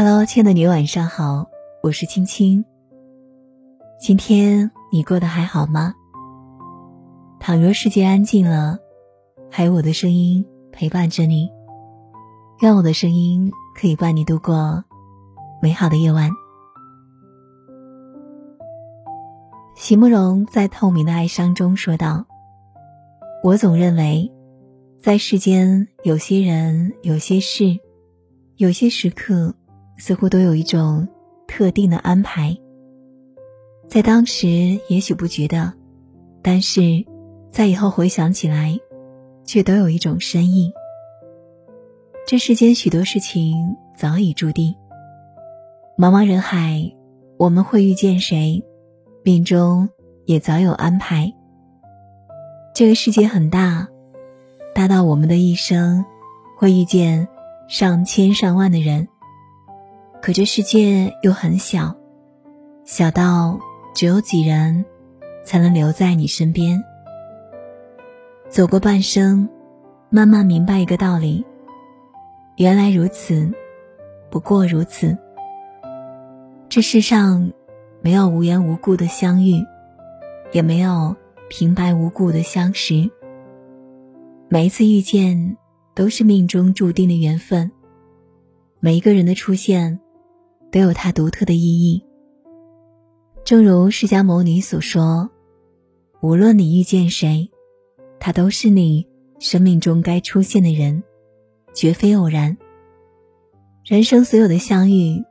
[0.00, 1.44] Hello，亲爱的你，晚上好，
[1.82, 2.64] 我是青青。
[4.00, 5.92] 今天你过得还好吗？
[7.40, 8.78] 倘若世界安静了，
[9.50, 11.50] 还有我的声音陪伴着你，
[12.60, 14.84] 愿我的声音可以伴你度过
[15.60, 16.30] 美好的夜晚。
[19.74, 22.24] 席慕容在《透明的哀伤》中说道
[23.42, 24.30] ：“我总认为，
[25.02, 27.76] 在世间，有些人，有些事，
[28.58, 29.52] 有些时刻。”
[29.98, 31.06] 似乎都有一种
[31.46, 32.56] 特定的安排，
[33.88, 34.48] 在当时
[34.88, 35.72] 也许不觉得，
[36.40, 37.04] 但是
[37.50, 38.78] 在以后回想起来，
[39.44, 40.72] 却都有一种深意。
[42.26, 43.56] 这世间许多事情
[43.96, 44.74] 早已注定，
[45.96, 46.92] 茫茫人海，
[47.36, 48.64] 我们会遇见谁，
[49.24, 49.88] 命中
[50.26, 51.32] 也早有安排。
[52.74, 53.88] 这个世界很大，
[54.74, 56.04] 大到我们的一生
[56.56, 57.26] 会遇见
[57.66, 59.08] 上千上万的人。
[60.20, 61.94] 可这世界又很小，
[62.84, 63.58] 小到
[63.94, 64.84] 只有几人
[65.44, 66.82] 才能留在你身边。
[68.48, 69.48] 走过半生，
[70.10, 71.46] 慢慢明白一个道理：
[72.56, 73.50] 原来如此，
[74.30, 75.16] 不过如此。
[76.68, 77.50] 这世上
[78.02, 79.64] 没有无缘无故的相遇，
[80.52, 81.16] 也没有
[81.48, 83.08] 平白无故的相识。
[84.48, 85.56] 每一次遇见，
[85.94, 87.70] 都是命中注定的缘分。
[88.80, 90.00] 每一个人的出现。
[90.70, 92.04] 都有它独特的意义。
[93.44, 95.30] 正如释迦牟尼所说
[96.20, 97.50] ：“无论你遇见谁，
[98.20, 99.06] 他都是你
[99.38, 101.02] 生命中该出现的人，
[101.72, 102.56] 绝非偶然。
[103.84, 105.24] 人生所有的相遇，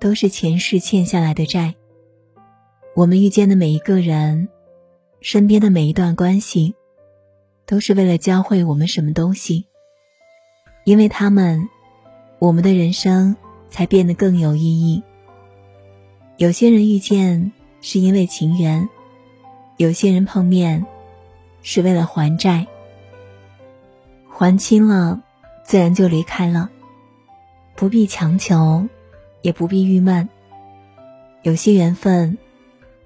[0.00, 1.74] 都是前世欠下来的债。
[2.96, 4.48] 我们遇见的每一个人，
[5.20, 6.74] 身边的每一段关系，
[7.66, 9.66] 都是为了教会我们什么东西。
[10.84, 11.68] 因为他们，
[12.40, 13.36] 我们的人生。”
[13.70, 15.02] 才变得更有意义。
[16.36, 18.88] 有些人遇见是因为情缘，
[19.76, 20.84] 有些人碰面
[21.62, 22.66] 是为了还债。
[24.28, 25.20] 还清了，
[25.64, 26.70] 自然就离开了，
[27.76, 28.86] 不必强求，
[29.42, 30.28] 也不必郁闷。
[31.42, 32.36] 有些缘分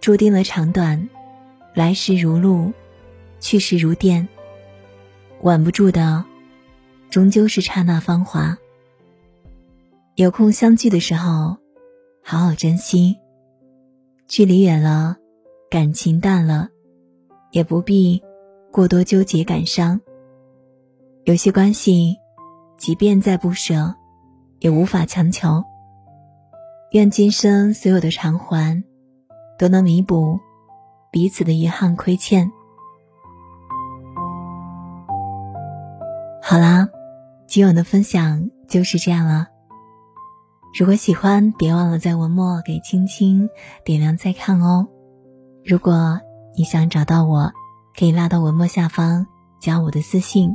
[0.01, 1.09] 注定了长短，
[1.75, 2.73] 来时如露，
[3.41, 4.29] 去时如电。
[5.43, 6.25] 挽不住的，
[7.11, 8.57] 终究是刹那芳华。
[10.17, 11.57] 有空相聚的时候，
[12.23, 13.19] 好好珍惜。
[14.29, 15.17] 距离远了，
[15.69, 16.69] 感情淡了，
[17.51, 18.23] 也不必
[18.71, 20.01] 过多纠结感伤。
[21.25, 22.17] 有些关系，
[22.79, 23.93] 即便再不舍，
[24.61, 25.65] 也无法强求。
[26.93, 28.85] 愿今生所有的偿还，
[29.59, 30.39] 都能弥补
[31.11, 32.49] 彼此的遗憾亏欠。
[36.41, 36.89] 好啦，
[37.49, 39.49] 今晚的分享就是这样了。
[40.77, 43.49] 如果喜欢，别忘了在文末给青青
[43.85, 44.89] 点亮再看哦。
[45.65, 46.21] 如果
[46.57, 47.53] 你想找到我，
[47.97, 49.25] 可以拉到文末下方
[49.61, 50.53] 加我的私信，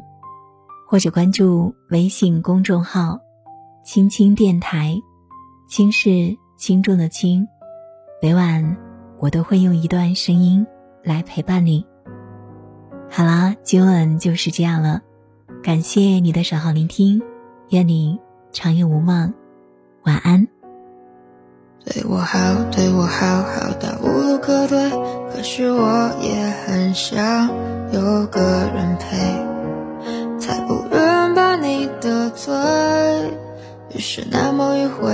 [0.90, 3.18] 或者关注微信公众号
[3.86, 5.02] “青青电台”，
[5.70, 7.48] 轻是轻重的轻。
[8.22, 8.76] 每晚
[9.20, 10.68] 我都会用一段声音
[11.02, 11.86] 来陪伴你。
[13.10, 15.00] 好啦，今晚就是这样了，
[15.64, 17.22] 感谢你的守候聆听，
[17.70, 18.20] 愿你
[18.52, 19.34] 长夜无梦。
[20.04, 20.48] 晚安。
[21.86, 22.38] 对我好，
[22.72, 24.90] 对我好，好到无路可退。
[25.34, 27.50] 可是我也很想
[27.92, 32.54] 有个人陪，才不愿把你得罪。
[33.92, 35.14] 于是那么迂回，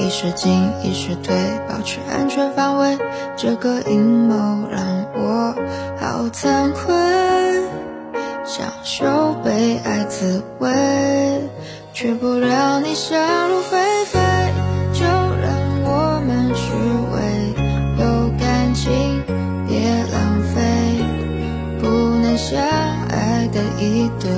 [0.00, 1.34] 一时进，一时退，
[1.68, 2.98] 保持安全范围。
[3.36, 4.34] 这个阴谋
[4.68, 5.54] 让我
[6.00, 6.92] 好惭愧，
[8.44, 10.68] 享受被爱滋味，
[11.92, 13.18] 却不让你想
[23.78, 24.30] 一对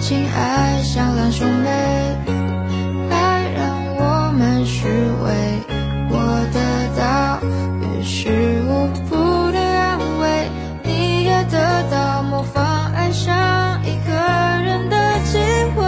[0.00, 1.68] 情爱像两兄妹，
[3.10, 3.66] 爱让
[3.96, 5.28] 我们虚伪，
[6.10, 6.16] 我
[6.52, 6.58] 得
[6.96, 7.40] 到
[7.80, 9.16] 于事无补
[9.52, 10.48] 的安慰，
[10.82, 14.12] 你也得到模仿爱上一个
[14.64, 15.38] 人的机
[15.76, 15.84] 会。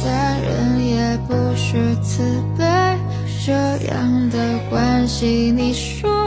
[0.00, 2.22] 残忍也不是慈
[2.56, 2.64] 悲，
[3.44, 3.52] 这
[3.86, 4.38] 样的
[4.70, 6.17] 关系，你说？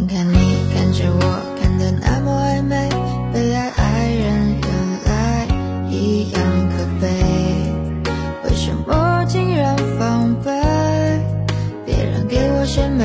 [0.00, 1.20] 看看你看着我
[1.60, 2.88] 看的那么暧昧，
[3.34, 4.70] 被爱爱人原
[5.04, 5.46] 来
[5.90, 7.06] 一样可悲，
[8.44, 10.50] 为什么竟然防备？
[11.84, 13.04] 别人给我献媚，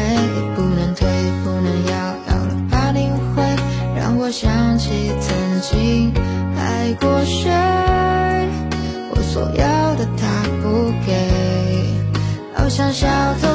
[0.55, 1.05] 不能退，
[1.43, 1.95] 不能要，
[2.29, 3.43] 要了怕你误会，
[3.97, 6.13] 让我想起曾经
[6.57, 7.51] 爱过谁，
[9.11, 11.11] 我所要的他不给，
[12.53, 13.05] 好像小
[13.41, 13.54] 偷。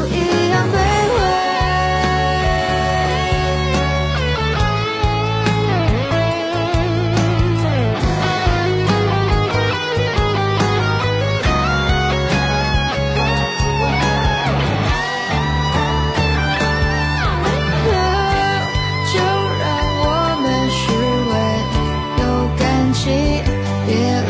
[23.90, 24.29] Yeah.